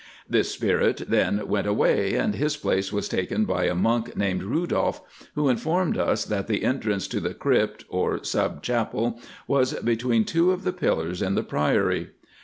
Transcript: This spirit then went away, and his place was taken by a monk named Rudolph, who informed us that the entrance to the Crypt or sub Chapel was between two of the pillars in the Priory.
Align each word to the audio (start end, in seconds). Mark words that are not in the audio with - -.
This 0.27 0.49
spirit 0.51 1.03
then 1.09 1.47
went 1.47 1.67
away, 1.67 2.15
and 2.15 2.33
his 2.33 2.57
place 2.57 2.91
was 2.91 3.07
taken 3.07 3.45
by 3.45 3.65
a 3.65 3.75
monk 3.75 4.17
named 4.17 4.41
Rudolph, 4.41 4.99
who 5.35 5.47
informed 5.47 5.95
us 5.95 6.25
that 6.25 6.47
the 6.47 6.63
entrance 6.63 7.07
to 7.09 7.19
the 7.19 7.35
Crypt 7.35 7.85
or 7.87 8.23
sub 8.23 8.63
Chapel 8.63 9.19
was 9.47 9.73
between 9.81 10.25
two 10.25 10.51
of 10.53 10.63
the 10.63 10.73
pillars 10.73 11.21
in 11.21 11.35
the 11.35 11.43
Priory. 11.43 12.09